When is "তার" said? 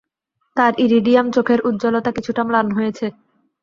0.57-0.73